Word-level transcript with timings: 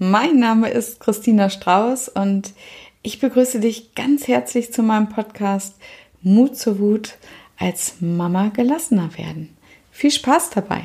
mein 0.00 0.38
Name 0.38 0.70
ist 0.70 0.98
Christina 0.98 1.50
Strauß 1.50 2.08
und 2.08 2.54
ich 3.02 3.20
begrüße 3.20 3.60
dich 3.60 3.94
ganz 3.94 4.28
herzlich 4.28 4.72
zu 4.72 4.82
meinem 4.82 5.10
Podcast 5.10 5.76
Mut 6.22 6.56
zur 6.56 6.78
Wut 6.78 7.18
als 7.58 7.96
Mama 8.00 8.48
gelassener 8.48 9.10
werden. 9.18 9.54
Viel 9.90 10.10
Spaß 10.10 10.50
dabei! 10.50 10.84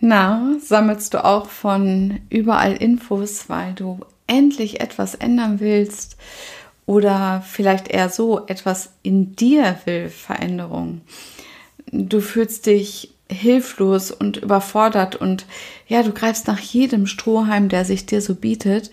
Na, 0.00 0.56
sammelst 0.58 1.12
du 1.12 1.22
auch 1.22 1.50
von 1.50 2.20
überall 2.30 2.76
Infos, 2.76 3.50
weil 3.50 3.74
du 3.74 4.00
endlich 4.26 4.80
etwas 4.80 5.14
ändern 5.14 5.60
willst 5.60 6.16
oder 6.90 7.40
vielleicht 7.46 7.86
eher 7.86 8.08
so 8.08 8.48
etwas 8.48 8.94
in 9.04 9.36
dir 9.36 9.78
will 9.84 10.08
Veränderung. 10.08 11.02
Du 11.92 12.20
fühlst 12.20 12.66
dich 12.66 13.14
hilflos 13.30 14.10
und 14.10 14.38
überfordert 14.38 15.14
und 15.14 15.46
ja, 15.86 16.02
du 16.02 16.10
greifst 16.10 16.48
nach 16.48 16.58
jedem 16.58 17.06
Strohhalm, 17.06 17.68
der 17.68 17.84
sich 17.84 18.06
dir 18.06 18.20
so 18.20 18.34
bietet 18.34 18.90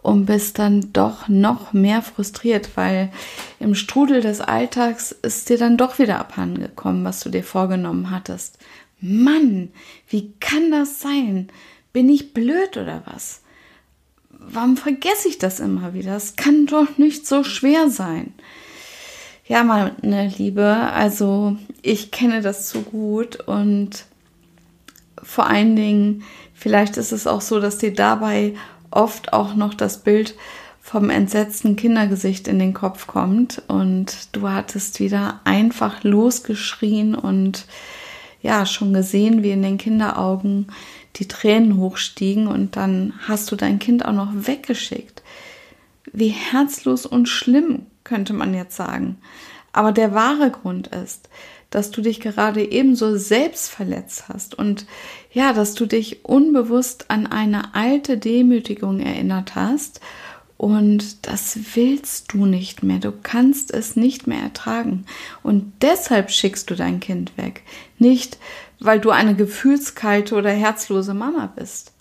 und 0.00 0.24
bist 0.24 0.58
dann 0.58 0.90
doch 0.94 1.28
noch 1.28 1.74
mehr 1.74 2.00
frustriert, 2.00 2.70
weil 2.76 3.12
im 3.60 3.74
Strudel 3.74 4.22
des 4.22 4.40
Alltags 4.40 5.12
ist 5.12 5.50
dir 5.50 5.58
dann 5.58 5.76
doch 5.76 5.98
wieder 5.98 6.20
abhandengekommen, 6.20 7.04
was 7.04 7.20
du 7.20 7.28
dir 7.28 7.44
vorgenommen 7.44 8.10
hattest. 8.10 8.56
Mann, 9.02 9.68
wie 10.08 10.32
kann 10.40 10.70
das 10.70 10.98
sein? 10.98 11.48
Bin 11.92 12.08
ich 12.08 12.32
blöd 12.32 12.78
oder 12.78 13.02
was? 13.04 13.42
Warum 14.50 14.76
vergesse 14.76 15.28
ich 15.28 15.38
das 15.38 15.60
immer 15.60 15.94
wieder? 15.94 16.16
Es 16.16 16.36
kann 16.36 16.66
doch 16.66 16.98
nicht 16.98 17.26
so 17.26 17.44
schwer 17.44 17.90
sein. 17.90 18.32
Ja, 19.46 19.62
meine 19.62 20.28
Liebe, 20.28 20.64
also 20.64 21.56
ich 21.82 22.10
kenne 22.10 22.40
das 22.40 22.68
zu 22.68 22.82
gut 22.82 23.36
und 23.46 24.06
vor 25.22 25.46
allen 25.46 25.76
Dingen, 25.76 26.22
vielleicht 26.54 26.96
ist 26.96 27.12
es 27.12 27.26
auch 27.26 27.40
so, 27.40 27.60
dass 27.60 27.78
dir 27.78 27.92
dabei 27.92 28.54
oft 28.90 29.32
auch 29.32 29.54
noch 29.54 29.74
das 29.74 30.02
Bild 30.02 30.34
vom 30.80 31.10
entsetzten 31.10 31.76
Kindergesicht 31.76 32.46
in 32.48 32.58
den 32.58 32.74
Kopf 32.74 33.06
kommt 33.06 33.62
und 33.68 34.28
du 34.32 34.48
hattest 34.48 35.00
wieder 35.00 35.40
einfach 35.44 36.04
losgeschrien 36.04 37.14
und 37.14 37.66
ja 38.42 38.66
schon 38.66 38.92
gesehen, 38.92 39.42
wie 39.42 39.50
in 39.50 39.62
den 39.62 39.78
Kinderaugen 39.78 40.68
die 41.16 41.28
Tränen 41.28 41.78
hochstiegen 41.78 42.46
und 42.46 42.76
dann 42.76 43.14
hast 43.26 43.50
du 43.50 43.56
dein 43.56 43.78
Kind 43.78 44.04
auch 44.04 44.12
noch 44.12 44.32
weggeschickt. 44.32 45.22
Wie 46.12 46.28
herzlos 46.28 47.06
und 47.06 47.28
schlimm, 47.28 47.86
könnte 48.04 48.32
man 48.32 48.54
jetzt 48.54 48.76
sagen. 48.76 49.18
Aber 49.72 49.92
der 49.92 50.14
wahre 50.14 50.50
Grund 50.50 50.88
ist, 50.88 51.28
dass 51.70 51.90
du 51.90 52.02
dich 52.02 52.20
gerade 52.20 52.62
ebenso 52.70 53.16
selbst 53.16 53.70
verletzt 53.70 54.28
hast 54.28 54.54
und 54.54 54.86
ja, 55.32 55.52
dass 55.52 55.74
du 55.74 55.86
dich 55.86 56.24
unbewusst 56.24 57.10
an 57.10 57.26
eine 57.26 57.74
alte 57.74 58.16
Demütigung 58.16 59.00
erinnert 59.00 59.56
hast 59.56 60.00
und 60.56 61.26
das 61.26 61.58
willst 61.74 62.32
du 62.32 62.46
nicht 62.46 62.82
mehr. 62.82 62.98
Du 62.98 63.12
kannst 63.12 63.72
es 63.72 63.96
nicht 63.96 64.26
mehr 64.26 64.40
ertragen. 64.40 65.04
Und 65.42 65.72
deshalb 65.82 66.30
schickst 66.30 66.70
du 66.70 66.76
dein 66.76 67.00
Kind 67.00 67.36
weg. 67.36 67.62
Nicht, 67.98 68.38
weil 68.84 69.00
du 69.00 69.10
eine 69.10 69.34
gefühlskalte 69.34 70.34
oder 70.34 70.50
herzlose 70.50 71.14
Mama 71.14 71.52
bist. 71.54 71.92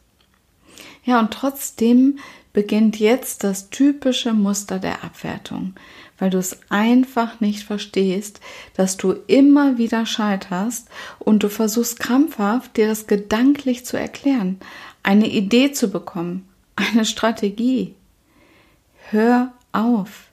Ja, 1.05 1.19
und 1.19 1.31
trotzdem 1.31 2.19
beginnt 2.51 2.99
jetzt 2.99 3.43
das 3.43 3.69
typische 3.69 4.33
Muster 4.33 4.79
der 4.79 5.03
Abwertung, 5.03 5.73
weil 6.19 6.29
du 6.29 6.37
es 6.37 6.59
einfach 6.69 7.39
nicht 7.39 7.63
verstehst, 7.63 8.39
dass 8.75 8.97
du 8.97 9.13
immer 9.27 9.77
wieder 9.77 10.05
scheiterst 10.05 10.87
und 11.19 11.43
du 11.43 11.49
versuchst 11.49 11.99
krampfhaft, 11.99 12.77
dir 12.77 12.87
das 12.87 13.07
gedanklich 13.07 13.85
zu 13.85 13.97
erklären, 13.97 14.59
eine 15.01 15.27
Idee 15.27 15.71
zu 15.71 15.89
bekommen, 15.89 16.47
eine 16.75 17.05
Strategie. 17.05 17.95
Hör 19.09 19.53
auf. 19.71 20.27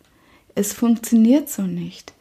Es 0.54 0.72
funktioniert 0.72 1.48
so 1.48 1.62
nicht. 1.62 2.12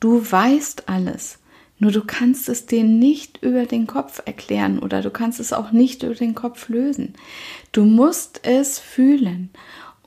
Du 0.00 0.20
weißt 0.30 0.88
alles. 0.88 1.38
Nur 1.78 1.90
du 1.90 2.02
kannst 2.02 2.48
es 2.48 2.66
dir 2.66 2.84
nicht 2.84 3.42
über 3.42 3.66
den 3.66 3.86
Kopf 3.86 4.22
erklären 4.24 4.78
oder 4.78 5.02
du 5.02 5.10
kannst 5.10 5.40
es 5.40 5.52
auch 5.52 5.72
nicht 5.72 6.02
über 6.02 6.14
den 6.14 6.34
Kopf 6.34 6.68
lösen. 6.68 7.14
Du 7.72 7.84
musst 7.84 8.40
es 8.44 8.78
fühlen. 8.78 9.50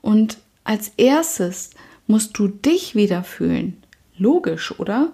Und 0.00 0.38
als 0.64 0.92
erstes 0.96 1.70
musst 2.06 2.38
du 2.38 2.48
dich 2.48 2.94
wieder 2.94 3.22
fühlen. 3.22 3.82
Logisch, 4.16 4.78
oder? 4.78 5.12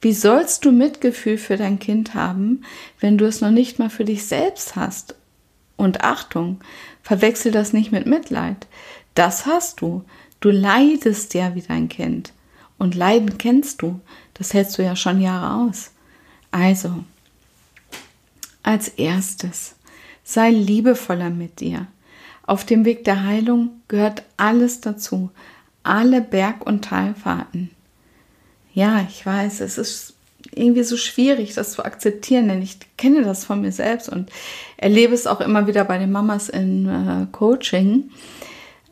Wie 0.00 0.14
sollst 0.14 0.64
du 0.64 0.72
Mitgefühl 0.72 1.36
für 1.36 1.58
dein 1.58 1.78
Kind 1.78 2.14
haben, 2.14 2.62
wenn 2.98 3.18
du 3.18 3.26
es 3.26 3.42
noch 3.42 3.50
nicht 3.50 3.78
mal 3.78 3.90
für 3.90 4.04
dich 4.04 4.24
selbst 4.24 4.76
hast? 4.76 5.14
Und 5.76 6.02
Achtung, 6.02 6.60
verwechsel 7.02 7.52
das 7.52 7.72
nicht 7.72 7.92
mit 7.92 8.06
Mitleid. 8.06 8.66
Das 9.14 9.46
hast 9.46 9.80
du. 9.82 10.04
Du 10.40 10.50
leidest 10.50 11.34
ja 11.34 11.54
wie 11.54 11.62
dein 11.62 11.88
Kind. 11.88 12.32
Und 12.80 12.94
Leiden 12.94 13.36
kennst 13.36 13.82
du. 13.82 14.00
Das 14.32 14.54
hältst 14.54 14.78
du 14.78 14.82
ja 14.82 14.96
schon 14.96 15.20
Jahre 15.20 15.68
aus. 15.68 15.90
Also, 16.50 17.04
als 18.62 18.88
erstes, 18.88 19.74
sei 20.24 20.48
liebevoller 20.48 21.28
mit 21.28 21.60
dir. 21.60 21.88
Auf 22.46 22.64
dem 22.64 22.86
Weg 22.86 23.04
der 23.04 23.22
Heilung 23.24 23.82
gehört 23.88 24.22
alles 24.38 24.80
dazu. 24.80 25.30
Alle 25.82 26.22
Berg- 26.22 26.64
und 26.64 26.82
Talfahrten. 26.82 27.70
Ja, 28.72 29.06
ich 29.06 29.26
weiß, 29.26 29.60
es 29.60 29.76
ist 29.76 30.14
irgendwie 30.50 30.84
so 30.84 30.96
schwierig, 30.96 31.52
das 31.52 31.72
zu 31.72 31.84
akzeptieren, 31.84 32.48
denn 32.48 32.62
ich 32.62 32.78
kenne 32.96 33.22
das 33.24 33.44
von 33.44 33.60
mir 33.60 33.72
selbst 33.72 34.08
und 34.08 34.30
erlebe 34.78 35.12
es 35.12 35.26
auch 35.26 35.42
immer 35.42 35.66
wieder 35.66 35.84
bei 35.84 35.98
den 35.98 36.12
Mamas 36.12 36.48
in 36.48 36.88
äh, 36.88 37.26
Coaching. 37.30 38.10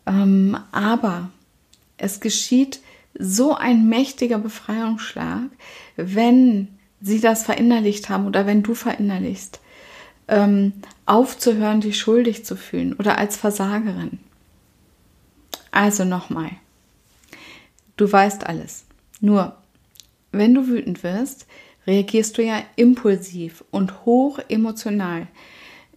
Ähm, 0.07 0.59
aber 0.73 1.31
es 1.97 2.21
geschieht 2.21 2.81
so 3.19 3.55
ein 3.55 3.89
mächtiger 3.89 4.39
Befreiungsschlag, 4.39 5.51
wenn 5.97 6.69
sie 7.01 7.21
das 7.21 7.45
verinnerlicht 7.45 8.09
haben 8.09 8.27
oder 8.27 8.47
wenn 8.47 8.63
du 8.63 8.75
verinnerlichst, 8.75 9.61
ähm, 10.29 10.73
aufzuhören, 11.05 11.81
dich 11.81 11.99
schuldig 11.99 12.45
zu 12.45 12.57
fühlen 12.57 12.95
oder 12.95 13.19
als 13.19 13.37
Versagerin. 13.37 14.21
Also 15.71 16.05
nochmal, 16.05 16.51
du 17.97 18.11
weißt 18.11 18.47
alles. 18.47 18.85
Nur, 19.21 19.57
wenn 20.31 20.55
du 20.55 20.69
wütend 20.69 21.03
wirst, 21.03 21.47
reagierst 21.87 22.39
du 22.39 22.45
ja 22.45 22.63
impulsiv 22.77 23.65
und 23.71 24.05
hoch 24.05 24.39
emotional. 24.49 25.27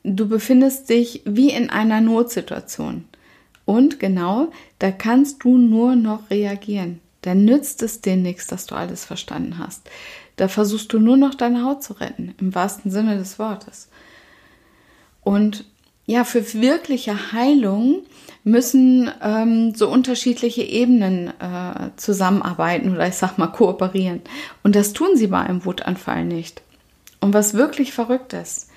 Du 0.04 0.28
befindest 0.28 0.90
dich 0.90 1.22
wie 1.26 1.52
in 1.52 1.70
einer 1.70 2.02
Notsituation. 2.02 3.06
Und 3.66 4.00
genau, 4.00 4.52
da 4.80 4.92
kannst 4.92 5.44
du 5.44 5.58
nur 5.58 5.96
noch 5.96 6.30
reagieren. 6.30 7.00
Dann 7.22 7.46
nützt 7.46 7.84
es 7.84 8.02
dir 8.02 8.16
nichts, 8.16 8.48
dass 8.48 8.66
du 8.66 8.76
alles 8.76 9.06
verstanden 9.06 9.58
hast. 9.60 9.90
Da 10.38 10.48
versuchst 10.48 10.92
du 10.94 11.00
nur 11.00 11.18
noch 11.18 11.36
deine 11.36 11.64
Haut 11.64 11.84
zu 11.84 11.94
retten, 11.94 12.34
im 12.40 12.56
wahrsten 12.56 12.90
Sinne 12.90 13.18
des 13.18 13.38
Wortes. 13.38 13.90
Und 15.22 15.66
ja, 16.08 16.24
für 16.24 16.54
wirkliche 16.54 17.32
Heilung 17.32 18.04
müssen 18.44 19.12
ähm, 19.22 19.76
so 19.76 19.88
unterschiedliche 19.88 20.64
Ebenen 20.64 21.28
äh, 21.40 21.92
zusammenarbeiten 21.96 22.94
oder 22.94 23.08
ich 23.08 23.16
sag 23.16 23.38
mal 23.38 23.48
kooperieren. 23.48 24.22
Und 24.64 24.76
das 24.76 24.94
tun 24.94 25.16
sie 25.16 25.28
bei 25.28 25.40
einem 25.40 25.64
Wutanfall 25.64 26.26
nicht. 26.26 26.64
Und 27.20 27.34
was 27.34 27.54
wirklich 27.54 27.94
verrückt 27.94 28.34
ist, 28.34 28.70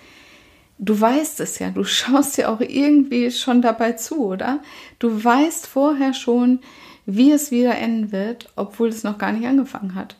du 0.78 1.00
weißt 1.00 1.40
es 1.40 1.58
ja, 1.58 1.70
du 1.70 1.84
schaust 1.84 2.36
ja 2.36 2.52
auch 2.54 2.60
irgendwie 2.60 3.30
schon 3.30 3.62
dabei 3.62 3.92
zu, 3.92 4.26
oder? 4.26 4.60
Du 4.98 5.24
weißt 5.24 5.66
vorher 5.66 6.12
schon, 6.12 6.60
wie 7.06 7.32
es 7.32 7.50
wieder 7.50 7.76
enden 7.76 8.12
wird, 8.12 8.50
obwohl 8.56 8.88
es 8.88 9.04
noch 9.04 9.18
gar 9.18 9.32
nicht 9.32 9.46
angefangen 9.46 9.94
hat. 9.94 10.16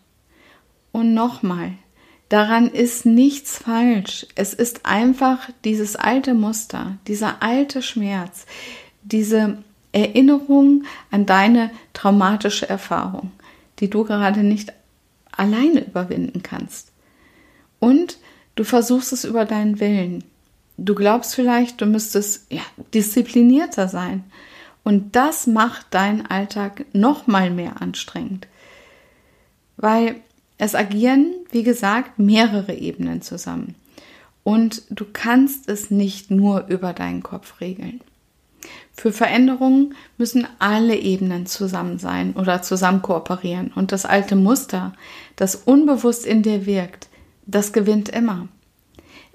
Und 0.93 1.15
nochmal, 1.15 1.73
daran 2.29 2.69
ist 2.69 3.07
nichts 3.07 3.59
falsch. 3.59 4.27
Es 4.35 4.55
ist 4.55 4.87
einfach 4.87 5.51
dieses 5.65 5.97
alte 5.97 6.35
Muster, 6.35 6.99
dieser 7.07 7.43
alte 7.43 7.83
Schmerz, 7.83 8.47
diese 9.03 9.59
Erinnerung 9.93 10.85
an 11.11 11.27
deine 11.27 11.71
traumatische 11.93 12.69
Erfahrung, 12.69 13.31
die 13.79 13.89
du 13.89 14.05
gerade 14.05 14.43
nicht 14.43 14.73
alleine 15.31 15.85
überwinden 15.85 16.43
kannst. 16.43 16.93
Und 17.79 18.19
du 18.55 18.65
versuchst 18.65 19.13
es 19.13 19.25
über 19.25 19.45
deinen 19.45 19.81
Willen. 19.81 20.25
Du 20.77 20.95
glaubst 20.95 21.35
vielleicht, 21.35 21.81
du 21.81 21.87
müsstest 21.87 22.51
ja, 22.51 22.63
disziplinierter 22.93 23.89
sein. 23.89 24.25
Und 24.85 25.17
das 25.17 25.47
macht 25.47 25.87
deinen 25.93 26.27
Alltag 26.27 26.85
noch 26.93 27.27
mal 27.27 27.51
mehr 27.51 27.81
anstrengend. 27.81 28.47
Weil 29.79 30.17
es 30.59 30.75
agieren, 30.75 31.33
wie 31.51 31.63
gesagt, 31.63 32.19
mehrere 32.19 32.75
Ebenen 32.75 33.23
zusammen. 33.23 33.75
Und 34.45 34.83
du 34.91 35.07
kannst 35.11 35.69
es 35.71 35.91
nicht 35.91 36.31
nur 36.31 36.67
über 36.69 36.93
deinen 36.93 37.23
Kopf 37.23 37.61
regeln. 37.61 38.03
Für 38.93 39.11
Veränderungen 39.11 39.95
müssen 40.19 40.47
alle 40.59 40.97
Ebenen 40.97 41.47
zusammen 41.47 41.99
sein 41.99 42.35
oder 42.35 42.63
zusammen 42.63 43.03
kooperieren. 43.03 43.73
Und 43.75 43.91
das 43.91 44.05
alte 44.05 44.37
Muster, 44.37 44.93
das 45.37 45.57
unbewusst 45.57 46.27
in 46.27 46.43
dir 46.43 46.67
wirkt, 46.67 47.09
das 47.47 47.73
gewinnt 47.73 48.11
immer. 48.11 48.49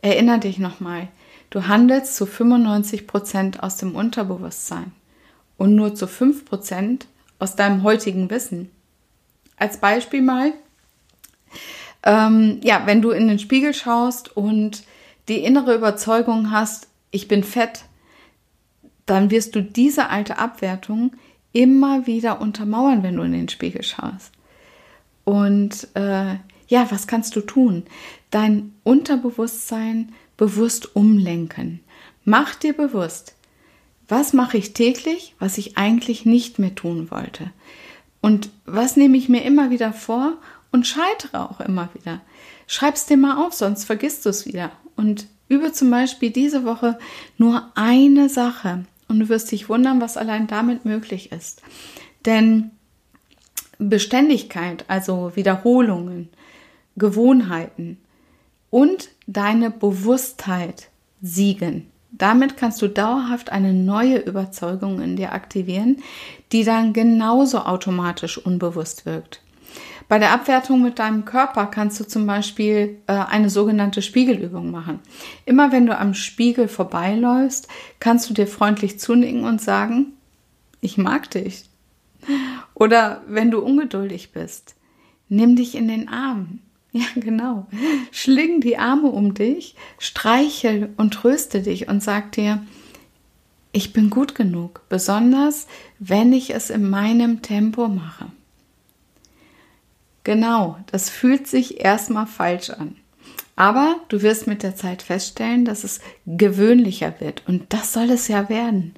Erinner 0.02 0.38
dich 0.38 0.60
nochmal, 0.60 1.10
du 1.50 1.68
handelst 1.68 2.16
zu 2.16 2.26
95 2.26 3.08
Prozent 3.08 3.62
aus 3.62 3.78
dem 3.78 3.96
Unterbewusstsein 3.96 4.94
und 5.60 5.76
nur 5.76 5.94
zu 5.94 6.08
5 6.08 6.46
Prozent 6.46 7.06
aus 7.38 7.56
deinem 7.56 7.84
heutigen 7.84 8.32
Wissen. 8.32 8.72
Als 9.58 9.78
Beispiel 9.78 10.22
mal, 10.22 10.54
ähm, 12.04 12.60
ja, 12.64 12.84
wenn 12.86 13.02
du 13.02 13.12
in 13.12 13.28
den 13.28 13.40
Spiegel 13.40 13.74
schaust 13.74 14.36
und 14.36 14.84
die 15.28 15.44
innere 15.44 15.76
Überzeugung 15.76 16.50
hast, 16.50 16.88
ich 17.12 17.28
bin 17.28 17.44
fett, 17.44 17.84
dann 19.06 19.32
wirst 19.32 19.56
du 19.56 19.62
diese 19.62 20.10
alte 20.10 20.38
Abwertung 20.38 21.12
immer 21.52 22.08
wieder 22.08 22.42
untermauern, 22.42 23.04
wenn 23.04 23.18
du 23.18 23.24
in 23.24 23.34
den 23.34 23.50
Spiegel 23.50 23.84
schaust. 23.84 24.32
Und 25.26 25.88
äh, 25.96 26.36
ja, 26.68 26.88
was 26.90 27.06
kannst 27.08 27.36
du 27.36 27.42
tun? 27.42 27.84
Dein 28.32 28.74
Unterbewusstsein 28.84 30.14
bewusst 30.38 30.96
umlenken. 30.96 31.82
Mach 32.24 32.56
dir 32.56 32.74
bewusst, 32.74 33.36
was 34.10 34.34
mache 34.34 34.58
ich 34.58 34.74
täglich, 34.74 35.36
was 35.40 35.58
ich 35.58 35.78
eigentlich 35.78 36.26
nicht 36.26 36.60
mehr 36.60 36.76
tun 36.76 37.12
wollte? 37.12 37.52
Und 38.22 38.50
was 38.66 38.98
nehme 38.98 39.18
ich 39.18 39.30
mir 39.30 39.44
immer 39.44 39.70
wieder 39.70 39.94
vor 39.94 40.34
und 40.72 40.88
scheitere 40.88 41.50
auch 41.50 41.62
immer 41.62 41.90
wieder? 41.94 42.22
Schreib's 42.68 43.06
dir 43.06 43.18
mal 43.18 43.46
auf, 43.46 43.54
sonst 43.54 43.86
vergisst 43.86 44.26
du 44.26 44.30
es 44.30 44.46
wieder. 44.46 44.72
Und 44.96 45.28
übe 45.48 45.72
zum 45.72 45.90
Beispiel 45.90 46.32
diese 46.32 46.66
Woche 46.66 47.00
nur 47.38 47.72
eine 47.76 48.30
Sache, 48.30 48.86
und 49.10 49.20
du 49.20 49.30
wirst 49.30 49.52
dich 49.52 49.68
wundern, 49.68 50.00
was 50.00 50.16
allein 50.18 50.48
damit 50.48 50.86
möglich 50.86 51.32
ist. 51.32 51.62
Denn 52.26 52.72
Beständigkeit, 53.80 54.86
also 54.88 55.36
Wiederholungen, 55.36 56.30
Gewohnheiten 56.96 57.98
und 58.70 59.10
deine 59.26 59.72
Bewusstheit 59.72 60.90
siegen. 61.22 61.88
Damit 62.12 62.58
kannst 62.58 62.82
du 62.82 62.88
dauerhaft 62.88 63.52
eine 63.52 63.74
neue 63.74 64.18
Überzeugung 64.18 65.02
in 65.02 65.16
dir 65.16 65.34
aktivieren, 65.34 65.98
die 66.52 66.64
dann 66.64 66.94
genauso 66.94 67.60
automatisch 67.60 68.38
unbewusst 68.38 69.06
wirkt. 69.06 69.42
Bei 70.08 70.18
der 70.18 70.34
Abwertung 70.34 70.82
mit 70.82 70.98
deinem 70.98 71.24
Körper 71.24 71.68
kannst 71.68 72.00
du 72.00 72.04
zum 72.04 72.26
Beispiel 72.26 72.98
äh, 73.06 73.14
eine 73.14 73.52
sogenannte 73.52 74.02
Spiegelübung 74.02 74.72
machen. 74.72 75.00
Immer 75.46 75.72
wenn 75.72 75.86
du 75.86 75.96
am 75.96 76.16
Spiegel 76.16 76.68
vorbeiläufst, 76.68 77.68
kannst 78.00 78.28
du 78.28 78.34
dir 78.34 78.48
freundlich 78.48 79.00
zunicken 79.00 79.44
und 79.44 79.62
sagen, 79.62 80.14
ich 80.82 80.98
mag 80.98 81.30
dich. 81.30 81.70
Oder 82.74 83.22
wenn 83.28 83.52
du 83.52 83.60
ungeduldig 83.60 84.32
bist, 84.32 84.76
nimm 85.28 85.56
dich 85.56 85.76
in 85.76 85.88
den 85.88 86.10
Arm. 86.10 86.60
Ja, 86.92 87.06
genau. 87.16 87.68
Schling 88.12 88.62
die 88.62 88.78
Arme 88.78 89.10
um 89.10 89.34
dich, 89.34 89.76
streichel 90.00 90.90
und 90.98 91.14
tröste 91.14 91.62
dich 91.62 91.88
und 91.88 92.02
sag 92.02 92.32
dir, 92.32 92.64
ich 93.72 93.94
bin 93.94 94.10
gut 94.10 94.34
genug, 94.34 94.82
besonders 94.90 95.68
wenn 96.00 96.34
ich 96.34 96.54
es 96.54 96.72
in 96.72 96.90
meinem 96.90 97.42
Tempo 97.44 97.88
mache. 97.88 98.32
Genau, 100.24 100.78
das 100.92 101.10
fühlt 101.10 101.48
sich 101.48 101.80
erstmal 101.80 102.28
falsch 102.28 102.72
an. 102.72 102.96
Aber 103.56 103.98
du 104.08 104.22
wirst 104.22 104.48
mit 104.48 104.64
der 104.64 104.76
Zeit 104.76 105.02
feststellen, 105.02 105.66
dass 105.66 105.84
es 105.84 106.00
gewöhnlicher 106.26 107.20
wird. 107.20 107.44
Und 107.46 107.74
das 107.74 107.94
soll 107.94 108.10
es 108.10 108.28
ja 108.28 108.48
werden. 108.48 108.96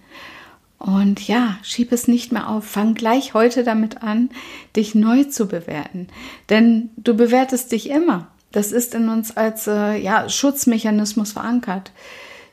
Und 0.82 1.28
ja, 1.28 1.60
schieb 1.62 1.92
es 1.92 2.08
nicht 2.08 2.32
mehr 2.32 2.50
auf. 2.50 2.66
Fang 2.66 2.96
gleich 2.96 3.36
heute 3.36 3.64
damit 3.64 4.02
an, 4.02 4.32
dich 4.76 4.96
neu 4.96 5.26
zu 5.26 5.48
bewerten. 5.48 6.08
Denn 6.50 6.90
du 6.98 7.16
bewertest 7.16 7.72
dich 7.72 7.92
immer. 7.92 8.30
Das 8.52 8.72
ist 8.72 8.96
in 8.96 9.08
uns 9.08 9.38
als 9.38 9.68
äh, 9.68 9.98
ja, 9.98 10.28
Schutzmechanismus 10.28 11.34
verankert. 11.34 11.92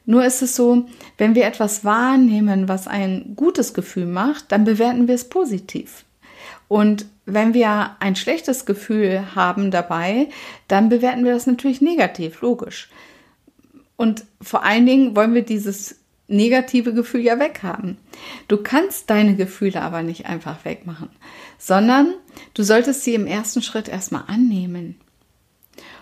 Nur 0.05 0.27
ist 0.27 0.43
es 0.43 0.55
so, 0.55 0.85
wenn 1.17 1.35
wir 1.35 1.47
etwas 1.47 1.87
wahrnehmen, 1.87 2.69
was 2.69 2.87
ein 2.87 3.33
gutes 3.35 3.73
Gefühl 3.73 4.05
macht, 4.05 4.53
dann 4.53 4.65
bewerten 4.65 5.09
wir 5.09 5.15
es 5.15 5.31
positiv. 5.31 6.05
Und 6.69 7.07
wenn 7.25 7.55
wir 7.55 7.97
ein 7.99 8.15
schlechtes 8.15 8.67
Gefühl 8.67 9.35
haben 9.35 9.71
dabei, 9.71 10.29
dann 10.67 10.91
bewerten 10.91 11.25
wir 11.25 11.33
das 11.33 11.47
natürlich 11.47 11.81
negativ, 11.81 12.43
logisch. 12.43 12.91
Und 13.97 14.25
vor 14.43 14.65
allen 14.65 14.85
Dingen 14.85 15.17
wollen 15.17 15.33
wir 15.33 15.43
dieses 15.43 15.97
negative 16.29 16.93
Gefühl 16.93 17.23
ja 17.23 17.39
weghaben. 17.39 17.99
Du 18.47 18.59
kannst 18.59 19.11
deine 19.11 19.35
Gefühle 19.35 19.83
aber 19.83 20.03
nicht 20.03 20.27
einfach 20.27 20.65
wegmachen, 20.65 21.09
sondern 21.59 22.15
du 22.55 22.63
solltest 22.63 23.03
sie 23.03 23.15
im 23.15 23.27
ersten 23.27 23.63
Schritt 23.63 23.89
erstmal 23.89 24.25
annehmen. 24.29 24.97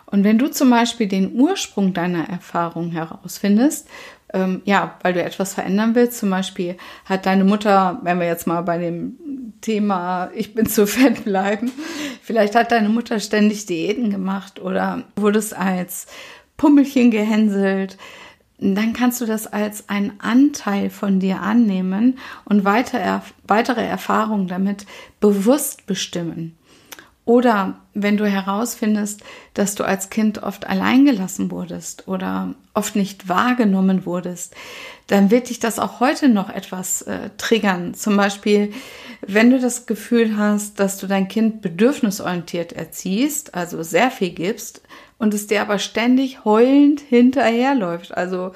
Und 0.04 0.22
wenn 0.22 0.38
du 0.38 0.48
zum 0.48 0.70
Beispiel 0.70 1.08
den 1.08 1.34
Ursprung 1.34 1.92
deiner 1.92 2.28
Erfahrung 2.28 2.92
herausfindest 2.92 3.88
ähm, 4.32 4.62
ja, 4.64 4.98
weil 5.02 5.14
du 5.14 5.22
etwas 5.22 5.54
verändern 5.54 5.94
willst. 5.94 6.18
Zum 6.18 6.30
Beispiel 6.30 6.76
hat 7.04 7.26
deine 7.26 7.44
Mutter, 7.44 8.00
wenn 8.02 8.20
wir 8.20 8.26
jetzt 8.26 8.46
mal 8.46 8.62
bei 8.62 8.78
dem 8.78 9.16
Thema 9.60 10.30
Ich 10.34 10.54
bin 10.54 10.66
zu 10.66 10.86
fett 10.86 11.24
bleiben, 11.24 11.72
vielleicht 12.22 12.54
hat 12.54 12.72
deine 12.72 12.88
Mutter 12.88 13.20
ständig 13.20 13.66
Diäten 13.66 14.10
gemacht 14.10 14.60
oder 14.60 15.04
wurdest 15.16 15.56
als 15.56 16.06
Pummelchen 16.56 17.10
gehänselt. 17.10 17.96
Dann 18.58 18.94
kannst 18.94 19.20
du 19.20 19.26
das 19.26 19.46
als 19.46 19.88
einen 19.88 20.18
Anteil 20.18 20.88
von 20.88 21.20
dir 21.20 21.42
annehmen 21.42 22.18
und 22.46 22.64
weiter, 22.64 23.22
weitere 23.46 23.84
Erfahrungen 23.84 24.48
damit 24.48 24.86
bewusst 25.20 25.86
bestimmen. 25.86 26.56
Oder 27.26 27.80
wenn 27.92 28.16
du 28.16 28.24
herausfindest, 28.24 29.20
dass 29.52 29.74
du 29.74 29.82
als 29.82 30.10
Kind 30.10 30.44
oft 30.44 30.68
alleingelassen 30.68 31.50
wurdest 31.50 32.06
oder 32.06 32.54
oft 32.72 32.94
nicht 32.94 33.28
wahrgenommen 33.28 34.06
wurdest, 34.06 34.54
dann 35.08 35.32
wird 35.32 35.50
dich 35.50 35.58
das 35.58 35.80
auch 35.80 35.98
heute 35.98 36.28
noch 36.28 36.50
etwas 36.50 37.02
äh, 37.02 37.30
triggern. 37.36 37.94
Zum 37.94 38.16
Beispiel, 38.16 38.72
wenn 39.26 39.50
du 39.50 39.58
das 39.58 39.86
Gefühl 39.86 40.36
hast, 40.36 40.78
dass 40.78 40.98
du 40.98 41.08
dein 41.08 41.26
Kind 41.26 41.62
bedürfnisorientiert 41.62 42.72
erziehst, 42.72 43.56
also 43.56 43.82
sehr 43.82 44.12
viel 44.12 44.30
gibst, 44.30 44.82
und 45.18 45.34
es 45.34 45.46
dir 45.46 45.62
aber 45.62 45.78
ständig 45.78 46.44
heulend 46.44 47.00
hinterherläuft, 47.00 48.16
also 48.16 48.52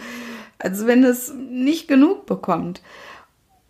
als 0.58 0.86
wenn 0.86 1.04
es 1.04 1.32
nicht 1.34 1.88
genug 1.88 2.26
bekommt. 2.26 2.82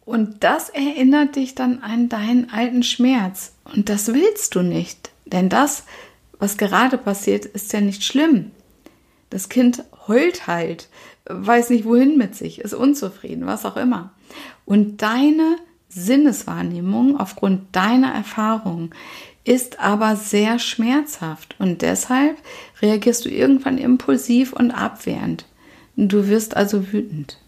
Und 0.05 0.43
das 0.43 0.71
erinnert 0.71 1.37
dich 1.37 1.55
dann 1.55 1.79
an 1.81 2.09
deinen 2.09 2.51
alten 2.51 2.83
Schmerz. 2.83 3.53
Und 3.65 3.89
das 3.89 4.13
willst 4.13 4.57
du 4.57 4.63
nicht. 4.63 5.11
Denn 5.25 5.49
das, 5.49 5.85
was 6.41 6.57
gerade 6.57 6.99
passiert, 6.99 7.45
ist 7.45 7.73
ja 7.73 7.81
nicht 7.81 8.03
schlimm. 8.03 8.51
Das 9.29 9.49
Kind 9.49 9.85
heult 10.09 10.49
halt, 10.49 10.89
weiß 11.27 11.71
nicht 11.71 11.85
wohin 11.85 12.19
mit 12.19 12.35
sich, 12.35 12.61
ist 12.61 12.75
unzufrieden, 12.75 13.47
was 13.47 13.65
auch 13.65 13.77
immer. 13.77 14.13
Und 14.65 15.03
deine 15.03 15.57
Sinneswahrnehmung 15.89 17.19
aufgrund 17.19 17.75
deiner 17.77 18.13
Erfahrung 18.13 18.93
ist 19.45 19.81
aber 19.81 20.17
sehr 20.17 20.59
schmerzhaft 20.59 21.57
und 21.59 21.83
deshalb 21.83 22.37
reagierst 22.83 23.25
du 23.25 23.29
irgendwann 23.29 23.79
impulsiv 23.79 24.53
und 24.53 24.71
abwehrend. 24.71 25.47
Du 25.97 26.29
wirst 26.29 26.57
also 26.57 26.93
wütend. 26.93 27.39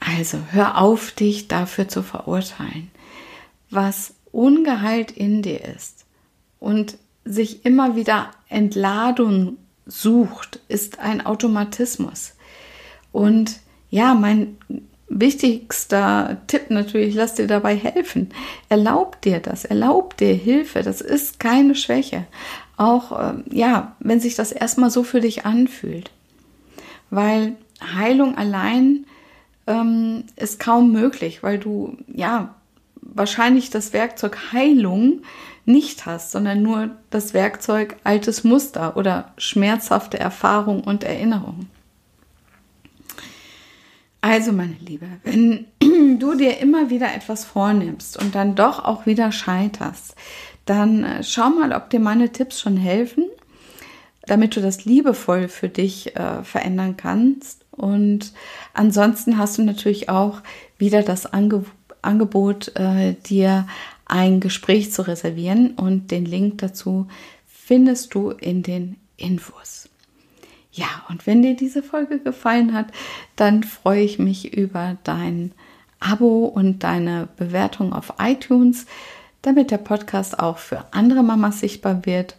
Also 0.00 0.38
hör 0.50 0.78
auf, 0.78 1.12
dich 1.12 1.48
dafür 1.48 1.88
zu 1.88 2.02
verurteilen. 2.02 2.90
Was 3.70 4.14
ungeheilt 4.30 5.10
in 5.10 5.42
dir 5.42 5.64
ist 5.64 6.04
und 6.60 6.98
sich 7.24 7.64
immer 7.64 7.96
wieder 7.96 8.30
Entladung 8.48 9.56
sucht, 9.86 10.60
ist 10.68 10.98
ein 10.98 11.24
Automatismus. 11.24 12.34
Und 13.12 13.60
ja, 13.90 14.14
mein 14.14 14.58
wichtigster 15.08 16.38
Tipp 16.46 16.70
natürlich, 16.70 17.14
lass 17.14 17.34
dir 17.34 17.46
dabei 17.46 17.76
helfen. 17.76 18.30
Erlaub 18.68 19.20
dir 19.22 19.40
das, 19.40 19.64
erlaub 19.64 20.16
dir 20.16 20.34
Hilfe, 20.34 20.82
das 20.82 21.00
ist 21.00 21.40
keine 21.40 21.74
Schwäche. 21.74 22.26
Auch 22.76 23.18
äh, 23.18 23.34
ja, 23.50 23.96
wenn 24.00 24.20
sich 24.20 24.34
das 24.34 24.52
erstmal 24.52 24.90
so 24.90 25.02
für 25.02 25.20
dich 25.20 25.46
anfühlt. 25.46 26.10
Weil 27.10 27.56
Heilung 27.94 28.36
allein 28.36 29.06
ähm, 29.66 30.24
ist 30.36 30.60
kaum 30.60 30.92
möglich, 30.92 31.42
weil 31.42 31.58
du 31.58 31.96
ja 32.08 32.54
wahrscheinlich 33.00 33.70
das 33.70 33.92
Werkzeug 33.92 34.52
Heilung 34.52 35.22
nicht 35.64 36.06
hast, 36.06 36.32
sondern 36.32 36.62
nur 36.62 36.90
das 37.10 37.34
Werkzeug 37.34 37.96
altes 38.04 38.44
Muster 38.44 38.96
oder 38.96 39.32
schmerzhafte 39.36 40.18
Erfahrung 40.18 40.84
und 40.84 41.04
Erinnerung. 41.04 41.66
Also, 44.28 44.50
meine 44.50 44.74
Liebe, 44.80 45.06
wenn 45.22 45.66
du 46.18 46.34
dir 46.34 46.58
immer 46.58 46.90
wieder 46.90 47.14
etwas 47.14 47.44
vornimmst 47.44 48.20
und 48.20 48.34
dann 48.34 48.56
doch 48.56 48.84
auch 48.84 49.06
wieder 49.06 49.30
scheiterst, 49.30 50.16
dann 50.64 51.04
äh, 51.04 51.22
schau 51.22 51.50
mal, 51.50 51.72
ob 51.72 51.90
dir 51.90 52.00
meine 52.00 52.32
Tipps 52.32 52.60
schon 52.60 52.76
helfen, 52.76 53.26
damit 54.26 54.56
du 54.56 54.60
das 54.60 54.84
liebevoll 54.84 55.46
für 55.46 55.68
dich 55.68 56.16
äh, 56.16 56.42
verändern 56.42 56.96
kannst 56.96 57.66
Und 57.70 58.32
ansonsten 58.74 59.38
hast 59.38 59.58
du 59.58 59.62
natürlich 59.62 60.08
auch 60.08 60.40
wieder 60.76 61.02
das 61.04 61.32
Ange 61.32 61.64
Angebot, 62.02 62.72
äh, 62.74 63.14
dir 63.14 63.68
ein 64.06 64.40
Gespräch 64.40 64.92
zu 64.92 65.06
reservieren 65.06 65.74
und 65.74 66.10
den 66.10 66.24
Link 66.24 66.58
dazu 66.58 67.06
findest 67.46 68.12
du 68.14 68.30
in 68.30 68.64
den 68.64 68.96
Infos. 69.16 69.88
Ja, 70.76 70.86
und 71.08 71.26
wenn 71.26 71.40
dir 71.40 71.56
diese 71.56 71.82
Folge 71.82 72.18
gefallen 72.18 72.74
hat, 72.74 72.88
dann 73.34 73.64
freue 73.64 74.02
ich 74.02 74.18
mich 74.18 74.54
über 74.54 74.98
dein 75.04 75.52
Abo 76.00 76.44
und 76.44 76.84
deine 76.84 77.28
Bewertung 77.38 77.94
auf 77.94 78.12
iTunes, 78.18 78.84
damit 79.40 79.70
der 79.70 79.78
Podcast 79.78 80.38
auch 80.38 80.58
für 80.58 80.84
andere 80.92 81.22
Mamas 81.22 81.60
sichtbar 81.60 82.04
wird. 82.04 82.36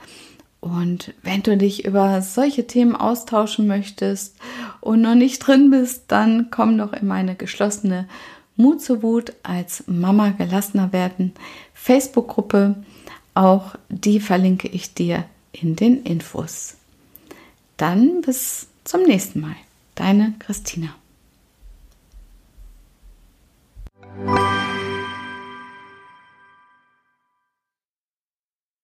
Und 0.60 1.16
wenn 1.24 1.42
du 1.42 1.58
dich 1.58 1.86
über 1.86 2.22
solche 2.22 2.68
Themen 2.68 2.96
austauschen 2.96 3.66
möchtest 3.66 4.36
und 4.82 5.02
noch 5.02 5.16
nicht 5.16 5.40
drin 5.40 5.72
bist, 5.72 6.04
dann 6.08 6.52
komm 6.52 6.78
doch 6.78 6.94
in 6.94 7.08
meine 7.08 7.34
geschlossene 7.34 8.08
Mut 8.56 8.84
zu 8.84 9.02
Wut 9.02 9.34
als 9.42 9.84
Mama 9.88 10.30
gelassener 10.30 10.94
werden 10.94 11.34
Facebook-Gruppe. 11.74 12.76
Auch 13.34 13.76
die 13.90 14.20
verlinke 14.20 14.68
ich 14.68 14.94
dir 14.94 15.26
in 15.54 15.76
den 15.76 16.04
Infos. 16.04 16.78
Dann 17.78 18.22
bis 18.22 18.68
zum 18.84 19.04
nächsten 19.04 19.40
Mal. 19.40 19.56
Deine 19.96 20.34
Christina. 20.40 20.96